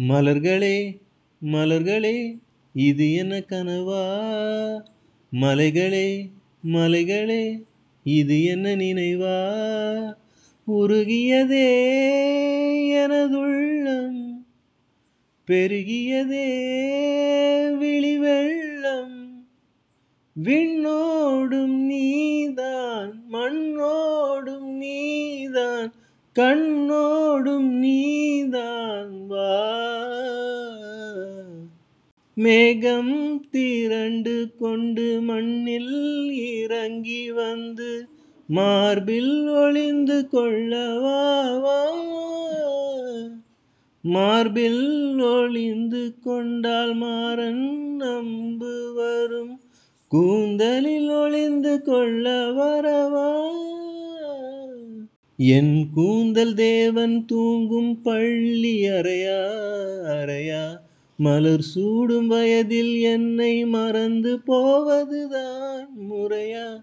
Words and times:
மலர்களே 0.00 1.00
மலர்களே 1.42 2.38
இது 2.72 3.12
என்ன 3.12 3.36
கனவா? 3.38 4.04
மலைகளே 5.32 6.30
மலைகளே 6.64 7.62
இது 8.02 8.44
என்ன 8.44 8.74
நினைவா? 8.74 9.38
உருகியதே 10.70 11.68
எனதுள்ளம் 12.92 14.42
பெருகியதே 15.48 16.48
விழிவெள்ளம். 17.78 19.42
விண்ணோடும் 20.44 21.76
நீதான் 21.76 23.24
மண்ணோ 23.32 24.17
கண்ணோடும் 26.38 27.70
நீதான் 27.70 29.26
வா. 29.26 29.68
மேகம் 32.34 33.46
திரண்டு 33.50 34.50
கொண்டு 34.58 35.20
மண்ணில் 35.20 36.32
இறங்கி 36.32 37.30
வந்து 37.30 38.08
மார்பில் 38.46 39.48
ஒளிந்து 39.48 40.28
கொள்ளவாவா 40.32 41.86
மார்பில் 44.02 45.20
ஒளிந்து 45.20 46.14
கொண்டால் 46.24 46.94
மாறன் 46.94 47.96
நம்பு 47.96 48.92
வரும். 48.94 49.60
கூந்தலில் 50.08 51.10
ஒளிந்து 51.10 51.82
கொள்ள 51.82 52.38
வரவா. 52.52 53.50
என் 55.40 55.86
கூந்தல் 55.94 56.54
தேவன் 56.54 57.24
தூங்கும் 57.24 58.02
பள்ளி 58.02 58.88
அறையா 58.88 59.44
அறையா. 60.06 60.76
மலர் 61.16 61.60
சூடும் 61.60 62.26
வயதில் 62.26 63.00
என்னை 63.00 63.64
மறந்து 63.64 64.40
போவதுதான் 64.40 65.88
முறையா. 66.10 66.82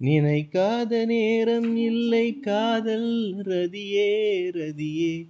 நினைக்காத 0.00 1.06
நேரம் 1.06 1.76
இல்லை 1.76 2.40
காதல் 2.40 3.34
ரதியே 3.44 4.50
ரதியே. 4.50 5.22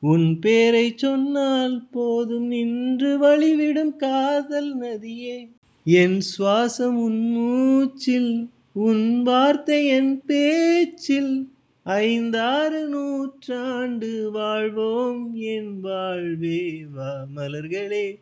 உன் 0.00 0.38
பேரை 0.38 0.92
சொன்னால் 0.96 1.88
போதும் 1.90 2.46
நின்று 2.46 3.18
வழிவிடும் 3.18 3.96
காதல் 3.96 4.78
நதியே. 4.78 5.48
என் 5.84 6.20
சுவாசம் 6.20 6.96
உன் 6.96 7.30
மூச்சில் 7.30 8.48
உன் 8.72 9.22
வார்த்தை 9.22 9.86
என் 9.86 10.22
பேச்சில். 10.26 11.48
ஐந்தாறு 11.88 12.88
நூற்றாண்டு 12.88 14.30
வாழ்வோம் 14.30 15.34
என் 15.34 15.80
வாழ்வே. 15.80 16.84
வா 16.92 17.26
மலர்களே 17.36 18.18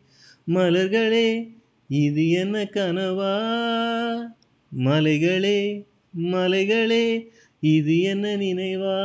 மலர்களே 0.49 1.53
இது 1.89 2.31
என்ன 2.31 2.65
கனவா? 2.65 3.35
மலைகளே 4.73 5.85
மலைகளே 6.15 7.29
இது 7.61 8.01
என்ன 8.01 8.37
நினைவா? 8.37 8.99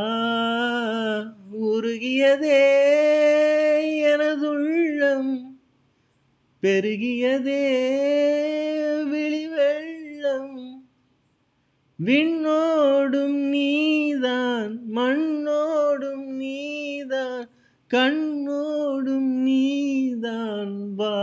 உருகியதே 1.51 2.61
எனதுள்ளம் 4.03 5.33
பெருகியதே 6.63 7.63
விழிவெள்ளம் 9.05 10.57
விண்ணோடும் 11.99 13.39
நீ 13.49 13.80
மண்ணோடும் 14.91 16.27
நீதான் 16.37 17.43
கண்ணோடும் 17.91 19.31
நீதான் 19.43 20.75
வா 20.95 21.15